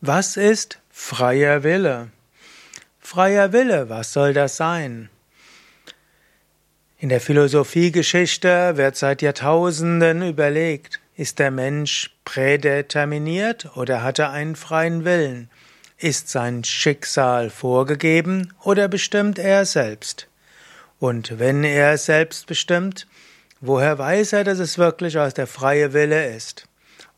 Was 0.00 0.36
ist 0.36 0.78
freier 0.92 1.64
Wille? 1.64 2.12
Freier 3.00 3.52
Wille, 3.52 3.88
was 3.88 4.12
soll 4.12 4.32
das 4.32 4.56
sein? 4.56 5.10
In 6.98 7.08
der 7.08 7.20
Philosophiegeschichte 7.20 8.76
wird 8.76 8.94
seit 8.94 9.22
Jahrtausenden 9.22 10.22
überlegt, 10.22 11.00
ist 11.16 11.40
der 11.40 11.50
Mensch 11.50 12.14
prädeterminiert 12.24 13.76
oder 13.76 14.04
hat 14.04 14.20
er 14.20 14.30
einen 14.30 14.54
freien 14.54 15.04
Willen? 15.04 15.50
Ist 15.96 16.28
sein 16.28 16.62
Schicksal 16.62 17.50
vorgegeben 17.50 18.52
oder 18.62 18.86
bestimmt 18.86 19.40
er 19.40 19.64
selbst? 19.64 20.28
Und 21.00 21.40
wenn 21.40 21.64
er 21.64 21.98
selbst 21.98 22.46
bestimmt, 22.46 23.08
woher 23.60 23.98
weiß 23.98 24.32
er, 24.34 24.44
dass 24.44 24.60
es 24.60 24.78
wirklich 24.78 25.18
aus 25.18 25.34
der 25.34 25.48
freie 25.48 25.92
Wille 25.92 26.32
ist? 26.36 26.67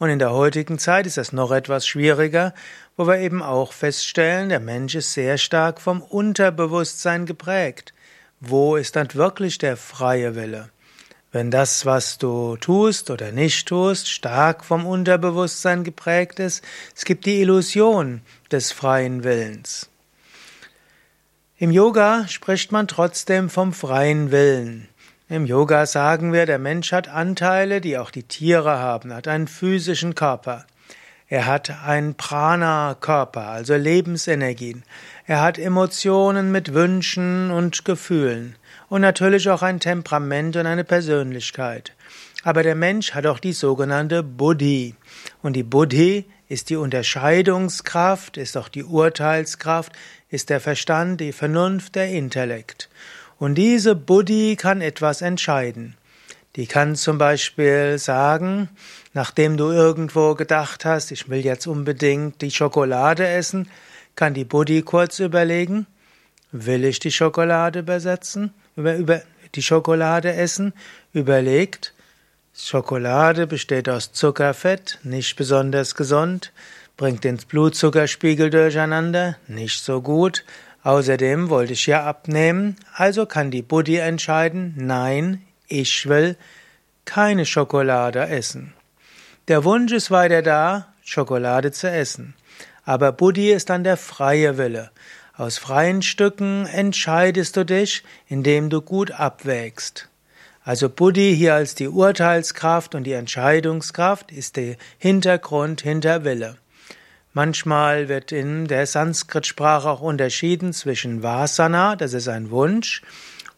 Und 0.01 0.09
in 0.09 0.19
der 0.19 0.33
heutigen 0.33 0.79
Zeit 0.79 1.07
ist 1.07 1.19
das 1.19 1.35
noch 1.35 1.53
etwas 1.53 1.87
schwieriger, 1.87 2.55
wo 2.97 3.07
wir 3.07 3.19
eben 3.19 3.43
auch 3.43 3.75
feststellen, 3.75 4.49
der 4.49 4.59
Mensch 4.59 4.95
ist 4.95 5.13
sehr 5.13 5.37
stark 5.37 5.79
vom 5.79 6.01
Unterbewusstsein 6.01 7.27
geprägt. 7.27 7.93
Wo 8.41 8.77
ist 8.77 8.97
dann 8.97 9.13
wirklich 9.13 9.59
der 9.59 9.77
freie 9.77 10.35
Wille? 10.35 10.71
Wenn 11.33 11.51
das, 11.51 11.85
was 11.85 12.17
du 12.17 12.57
tust 12.57 13.11
oder 13.11 13.31
nicht 13.31 13.69
tust, 13.69 14.09
stark 14.09 14.65
vom 14.65 14.87
Unterbewusstsein 14.87 15.85
geprägt 15.85 16.39
ist, 16.39 16.65
es 16.97 17.05
gibt 17.05 17.27
die 17.27 17.43
Illusion 17.43 18.23
des 18.51 18.73
freien 18.73 19.23
Willens. 19.23 19.91
Im 21.59 21.71
Yoga 21.71 22.27
spricht 22.27 22.73
man 22.73 22.89
trotzdem 22.89 23.51
vom 23.51 23.75
freien 23.75 24.31
Willen. 24.31 24.89
Im 25.31 25.47
Yoga 25.47 25.87
sagen 25.87 26.33
wir, 26.33 26.45
der 26.45 26.59
Mensch 26.59 26.91
hat 26.91 27.07
Anteile, 27.07 27.81
die 27.81 27.97
auch 27.99 28.11
die 28.11 28.25
Tiere 28.25 28.81
haben, 28.81 29.15
hat 29.15 29.29
einen 29.29 29.47
physischen 29.47 30.17
Körper. 30.17 30.67
Er 31.29 31.47
hat 31.47 31.71
einen 31.85 32.17
Prana-Körper, 32.17 33.47
also 33.47 33.77
Lebensenergien. 33.77 34.83
Er 35.29 35.41
hat 35.41 35.57
Emotionen 35.57 36.51
mit 36.51 36.75
Wünschen 36.75 37.53
und 37.53 37.85
Gefühlen. 37.85 38.57
Und 38.89 39.03
natürlich 39.03 39.49
auch 39.51 39.63
ein 39.63 39.79
Temperament 39.79 40.57
und 40.57 40.67
eine 40.67 40.83
Persönlichkeit. 40.83 41.93
Aber 42.43 42.65
der 42.65 42.75
Mensch 42.75 43.13
hat 43.13 43.27
auch 43.27 43.39
die 43.39 43.53
sogenannte 43.53 44.25
Buddhi. 44.25 44.97
Und 45.43 45.53
die 45.53 45.63
Buddhi 45.63 46.25
ist 46.49 46.71
die 46.71 46.77
Unterscheidungskraft, 46.77 48.37
ist 48.37 48.57
auch 48.57 48.69
die 48.69 48.83
Urteilskraft, 48.83 49.93
ist 50.29 50.51
der 50.51 50.59
Verstand, 50.59 51.21
die 51.21 51.31
Vernunft, 51.31 51.95
der 51.95 52.09
Intellekt. 52.09 52.89
Und 53.41 53.55
diese 53.55 53.97
Buddhi 53.97 54.55
kann 54.55 54.83
etwas 54.83 55.23
entscheiden. 55.23 55.97
Die 56.57 56.67
kann 56.67 56.95
zum 56.95 57.17
Beispiel 57.17 57.97
sagen, 57.97 58.69
nachdem 59.15 59.57
du 59.57 59.71
irgendwo 59.71 60.35
gedacht 60.35 60.85
hast, 60.85 61.11
ich 61.11 61.31
will 61.31 61.43
jetzt 61.43 61.67
unbedingt 61.67 62.43
die 62.43 62.51
Schokolade 62.51 63.27
essen, 63.27 63.67
kann 64.15 64.35
die 64.35 64.45
Buddhi 64.45 64.83
kurz 64.83 65.21
überlegen, 65.21 65.87
will 66.53 66.85
ich 66.85 66.99
die 66.99 67.13
Schokolade 67.13 67.79
übersetzen, 67.79 68.53
über, 68.77 68.97
über 68.97 69.23
die 69.55 69.63
Schokolade 69.63 70.35
essen, 70.35 70.75
überlegt, 71.15 71.95
Schokolade 72.53 73.47
besteht 73.47 73.89
aus 73.89 74.13
Zuckerfett, 74.13 74.99
nicht 75.03 75.37
besonders 75.37 75.95
gesund, 75.95 76.53
bringt 76.99 77.25
den 77.25 77.39
Blutzuckerspiegel 77.39 78.51
durcheinander, 78.51 79.39
nicht 79.49 79.83
so 79.83 80.03
gut, 80.03 80.45
Außerdem 80.83 81.51
wollte 81.51 81.75
ich 81.75 81.87
ja 81.87 82.05
abnehmen, 82.05 82.77
also 82.95 83.27
kann 83.27 83.51
die 83.51 83.63
Buddhi 83.63 83.97
entscheiden, 83.97 84.75
nein, 84.79 85.43
ich 85.69 86.09
will 86.09 86.37
keine 87.05 87.45
Schokolade 87.45 88.21
essen. 88.29 88.73
Der 89.49 89.65
Wunsch 89.65 89.93
ist 89.93 90.11
weiter 90.11 90.43
da, 90.43 90.95
Schokolade 91.05 91.73
zu 91.73 91.91
essen. 91.91 92.35
Aber 92.85 93.13
Buddhi 93.13 93.51
ist 93.53 93.69
dann 93.69 93.85
der 93.85 93.97
freie 93.97 94.59
Wille. 94.59 94.91
Aus 95.37 95.59
freien 95.59 96.03
Stücken 96.03 96.67
entscheidest 96.67 97.57
du 97.57 97.65
dich, 97.65 98.05
indem 98.27 98.71
du 98.71 98.81
gut 98.81 99.11
abwägst. 99.11 100.09
Also 100.63 100.89
Buddhi 100.89 101.35
hier 101.35 101.55
als 101.55 101.75
die 101.75 101.89
Urteilskraft 101.89 102.95
und 102.95 103.05
die 103.05 103.13
Entscheidungskraft 103.13 104.31
ist 104.31 104.57
der 104.57 104.77
Hintergrund 104.99 105.81
hinter 105.81 106.25
Wille. 106.25 106.57
Manchmal 107.33 108.09
wird 108.09 108.33
in 108.33 108.67
der 108.67 108.87
Sanskrit-Sprache 108.87 109.89
auch 109.89 110.01
unterschieden 110.01 110.73
zwischen 110.73 111.23
Vasana, 111.23 111.95
das 111.95 112.13
ist 112.13 112.27
ein 112.27 112.51
Wunsch, 112.51 113.03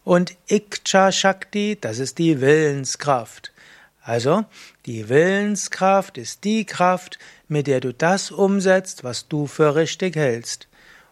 und 0.03 0.35
Ikcha 0.47 1.11
Shakti, 1.11 1.77
das 1.79 1.97
ist 1.97 2.19
die 2.19 2.39
Willenskraft. 2.39 3.51
Also, 4.03 4.45
die 4.85 5.09
Willenskraft 5.09 6.17
ist 6.17 6.43
die 6.43 6.65
Kraft, 6.65 7.17
mit 7.47 7.67
der 7.67 7.79
du 7.79 7.93
das 7.93 8.29
umsetzt, 8.29 9.03
was 9.03 9.27
du 9.27 9.47
für 9.47 9.75
richtig 9.75 10.17
hältst. 10.17 10.67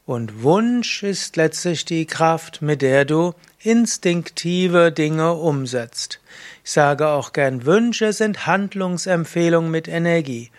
Und 0.06 0.44
Wunsch 0.44 1.02
ist 1.02 1.38
letztlich 1.38 1.86
die 1.86 2.06
Kraft, 2.06 2.62
mit 2.62 2.82
der 2.82 3.06
du 3.06 3.34
instinktive 3.60 4.92
Dinge 4.92 5.34
umsetzt. 5.34 6.20
Ich 6.64 6.72
sage 6.72 7.08
auch 7.08 7.34
gern, 7.34 7.66
Wünsche 7.66 8.12
sind 8.12 8.46
Handlungsempfehlungen 8.46 9.72
mit 9.72 9.88
Energie. 9.88 10.52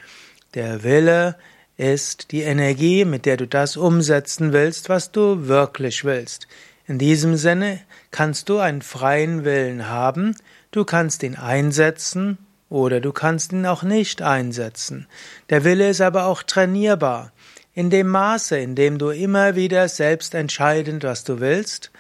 Der 0.55 0.83
Wille 0.83 1.37
ist 1.77 2.33
die 2.33 2.43
Energie, 2.43 3.05
mit 3.05 3.27
der 3.27 3.37
du 3.37 3.47
das 3.47 3.77
umsetzen 3.77 4.53
willst, 4.53 4.89
was 4.89 5.11
du 5.11 5.49
wirklich 5.49 6.05
willst. 6.05 6.47
In 6.87 6.99
diesem 6.99 7.37
Sinne 7.37 7.81
kannst 8.11 8.49
du 8.49 8.59
einen 8.59 8.83
freien 8.83 9.45
Willen 9.45 9.89
haben, 9.89 10.37
du 10.71 10.85
kannst 10.85 11.23
ihn 11.23 11.37
einsetzen 11.37 12.39
oder 12.69 13.01
du 13.01 13.13
kannst 13.13 13.53
ihn 13.53 13.67
auch 13.67 13.83
nicht 13.83 14.23
einsetzen. 14.23 15.07
Der 15.51 15.65
Wille 15.65 15.89
ist 15.89 16.01
aber 16.01 16.27
auch 16.27 16.43
trainierbar. 16.43 17.33
In 17.75 17.89
dem 17.89 18.09
Maße, 18.09 18.59
in 18.59 18.75
dem 18.75 18.99
du 18.99 19.11
immer 19.11 19.57
wieder 19.57 19.89
selbst 19.89 20.35
entscheidend, 20.35 21.05
was 21.05 21.25
du 21.25 21.41
willst 21.41 21.91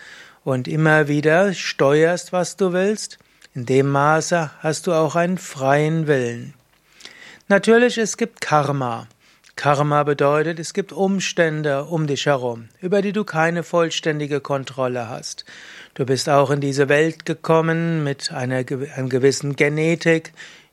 und 0.44 0.68
immer 0.68 1.08
wieder 1.08 1.54
steuerst, 1.54 2.32
was 2.32 2.56
du 2.56 2.72
willst, 2.72 3.18
in 3.54 3.66
dem 3.66 3.88
Maße 3.88 4.50
hast 4.60 4.86
du 4.86 4.92
auch 4.92 5.14
einen 5.14 5.38
freien 5.38 6.06
Willen. 6.06 6.54
Natürlich, 7.48 7.98
es 7.98 8.16
gibt 8.16 8.40
Karma. 8.40 9.06
Karma 9.56 10.02
bedeutet, 10.02 10.58
es 10.58 10.74
gibt 10.74 10.92
Umstände 10.92 11.84
um 11.84 12.06
dich 12.06 12.26
herum, 12.26 12.68
über 12.80 13.02
die 13.02 13.12
du 13.12 13.24
keine 13.24 13.62
vollständige 13.62 14.40
Kontrolle 14.40 15.08
hast. 15.08 15.44
Du 15.94 16.06
bist 16.06 16.28
auch 16.28 16.50
in 16.50 16.60
diese 16.60 16.88
Welt 16.88 17.26
gekommen 17.26 18.02
mit 18.02 18.32
einer, 18.32 18.56
einer 18.56 19.08
gewissen 19.08 19.54
Genetik, 19.54 20.32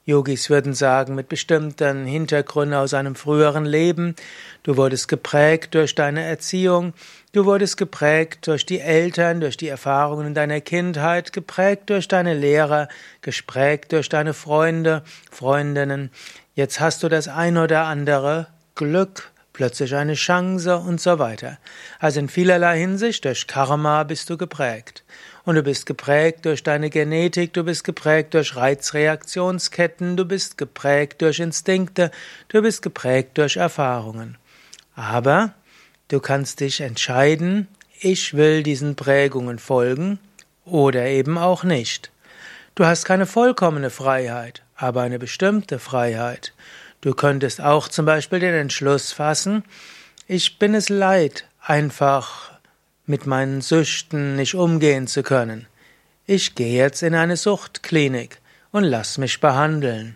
Yogis 0.09 0.50
würden 0.50 0.73
sagen, 0.73 1.13
mit 1.13 1.29
bestimmten 1.29 2.06
Hintergründen 2.06 2.73
aus 2.73 2.95
einem 2.95 3.13
früheren 3.13 3.66
Leben. 3.66 4.16
Du 4.63 4.75
wurdest 4.75 5.07
geprägt 5.07 5.75
durch 5.75 5.94
deine 5.94 6.23
Erziehung, 6.23 6.94
du 7.31 7.46
wurdest 7.46 7.78
geprägt 7.78 8.47
durch 8.47 8.66
die 8.66 8.79
Eltern, 8.79 9.40
durch 9.40 9.56
die 9.56 9.67
Erfahrungen 9.67 10.25
in 10.25 10.34
deiner 10.34 10.61
Kindheit, 10.61 11.31
geprägt 11.31 11.91
durch 11.91 12.07
deine 12.07 12.34
Lehrer, 12.34 12.88
geprägt 13.22 13.91
durch 13.91 14.09
deine 14.09 14.34
Freunde, 14.34 15.03
Freundinnen. 15.29 16.09
Jetzt 16.56 16.79
hast 16.79 17.03
du 17.03 17.07
das 17.07 17.28
ein 17.28 17.57
oder 17.57 17.84
andere 17.84 18.47
Glück, 18.79 19.29
plötzlich 19.51 19.94
eine 19.94 20.13
Chance 20.13 20.78
und 20.78 21.01
so 21.01 21.19
weiter. 21.19 21.57
Also 22.00 22.22
in 22.22 22.29
vielerlei 22.29 22.79
Hinsicht 22.79 23.25
durch 23.25 23.45
Karma 23.45 24.03
bist 24.03 24.29
du 24.29 24.38
geprägt. 24.38 25.03
Und 25.44 25.56
du 25.56 25.63
bist 25.63 25.85
geprägt 25.85 26.45
durch 26.45 26.63
deine 26.63 26.90
Genetik, 26.90 27.51
du 27.51 27.66
bist 27.66 27.84
geprägt 27.84 28.35
durch 28.35 28.56
Reizreaktionsketten, 28.56 30.16
du 30.16 30.23
bist 30.23 30.57
geprägt 30.57 31.22
durch 31.22 31.40
Instinkte, 31.40 32.09
du 32.47 32.62
bist 32.62 32.81
geprägt 32.81 33.38
durch 33.38 33.57
Erfahrungen. 33.57 34.38
Aber 34.96 35.53
du 36.07 36.22
kannst 36.22 36.61
dich 36.61 36.79
entscheiden, 36.79 37.67
ich 38.00 38.35
will 38.35 38.63
diesen 38.63 38.96
Prägungen 38.96 39.59
folgen 39.59 40.19
oder 40.63 41.06
eben 41.07 41.38
auch 41.38 41.66
nicht. 41.66 42.11
Du 42.75 42.85
hast 42.85 43.03
keine 43.03 43.25
vollkommene 43.25 43.90
Freiheit, 43.90 44.63
aber 44.78 45.01
eine 45.01 45.19
bestimmte 45.19 45.79
Freiheit. 45.79 46.53
Du 47.01 47.13
könntest 47.13 47.61
auch 47.61 47.87
zum 47.87 48.05
Beispiel 48.05 48.39
den 48.39 48.53
Entschluss 48.53 49.11
fassen, 49.11 49.63
ich 50.28 50.59
bin 50.59 50.75
es 50.75 50.90
leid, 50.90 51.47
einfach 51.61 52.51
mit 53.05 53.25
meinen 53.25 53.61
Süchten 53.61 54.35
nicht 54.35 54.53
umgehen 54.53 55.07
zu 55.07 55.23
können. 55.23 55.66
Ich 56.28 56.53
gehe 56.53 56.78
jetzt 56.78 57.01
in 57.01 57.16
eine 57.16 57.37
Suchtklinik 57.37 58.40
und 58.72 58.84
lass 58.84 59.17
mich 59.17 59.41
behandeln. 59.41 60.16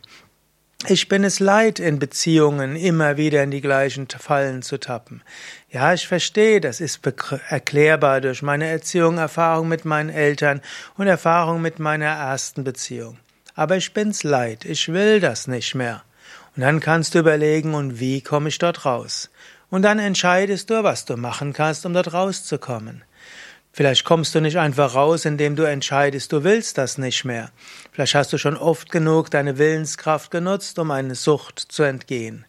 Ich 0.88 1.07
bin 1.07 1.24
es 1.24 1.39
leid, 1.39 1.80
in 1.80 1.97
Beziehungen 1.97 2.75
immer 2.75 3.15
wieder 3.15 3.41
in 3.41 3.51
die 3.51 3.62
gleichen 3.62 4.07
Fallen 4.09 4.62
zu 4.62 4.77
tappen. 4.77 5.24
Ja, 5.71 5.94
ich 5.94 6.07
verstehe, 6.07 6.59
das 6.59 6.81
ist 6.81 7.00
erklärbar 7.47 8.19
durch 8.19 8.41
meine 8.41 8.68
Erziehung, 8.68 9.18
Erfahrung 9.18 9.69
mit 9.69 9.86
meinen 9.86 10.09
Eltern 10.09 10.62
und 10.97 11.07
Erfahrung 11.07 11.62
mit 11.62 11.79
meiner 11.79 12.07
ersten 12.07 12.65
Beziehung. 12.65 13.18
Aber 13.56 13.77
ich 13.77 13.94
bin's 13.94 14.24
leid, 14.24 14.65
ich 14.65 14.91
will 14.91 15.21
das 15.21 15.47
nicht 15.47 15.74
mehr. 15.74 16.03
Und 16.55 16.61
dann 16.61 16.79
kannst 16.79 17.15
du 17.15 17.19
überlegen, 17.19 17.73
und 17.73 18.00
wie 18.00 18.21
komme 18.21 18.50
ich 18.50 18.59
dort 18.59 18.85
raus? 18.85 19.29
Und 19.69 19.81
dann 19.81 19.97
entscheidest 19.97 20.69
du, 20.69 20.83
was 20.83 21.05
du 21.05 21.17
machen 21.17 21.51
kannst, 21.53 21.85
um 21.85 21.94
dort 21.94 22.13
rauszukommen. 22.13 23.03
Vielleicht 23.75 24.05
kommst 24.05 24.35
du 24.35 24.39
nicht 24.39 24.59
einfach 24.59 24.94
raus, 24.94 25.25
indem 25.25 25.55
du 25.55 25.63
entscheidest, 25.63 26.31
du 26.31 26.44
willst 26.44 26.77
das 26.77 27.00
nicht 27.00 27.25
mehr. 27.25 27.50
Vielleicht 27.91 28.13
hast 28.13 28.31
du 28.31 28.38
schon 28.38 28.55
oft 28.55 28.91
genug 28.91 29.31
deine 29.31 29.57
Willenskraft 29.57 30.29
genutzt, 30.29 30.77
um 30.77 30.91
eine 30.91 31.15
Sucht 31.15 31.57
zu 31.57 31.81
entgehen. 31.81 32.45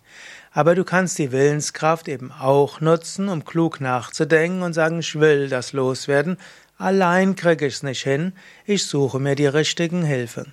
Aber 0.52 0.74
du 0.74 0.84
kannst 0.84 1.18
die 1.18 1.32
Willenskraft 1.32 2.08
eben 2.08 2.30
auch 2.30 2.82
nutzen, 2.82 3.30
um 3.30 3.46
klug 3.46 3.80
nachzudenken 3.80 4.62
und 4.62 4.74
sagen, 4.74 4.98
ich 4.98 5.18
will 5.18 5.48
das 5.48 5.72
loswerden, 5.72 6.36
allein 6.76 7.36
kriege 7.36 7.66
ich 7.66 7.76
es 7.76 7.82
nicht 7.82 8.02
hin, 8.02 8.34
ich 8.66 8.86
suche 8.86 9.18
mir 9.18 9.34
die 9.34 9.46
richtigen 9.46 10.04
Hilfe. 10.04 10.44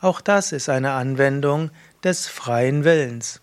Auch 0.00 0.20
das 0.20 0.52
ist 0.52 0.68
eine 0.68 0.92
Anwendung 0.92 1.70
des 2.04 2.28
freien 2.28 2.84
Willens. 2.84 3.40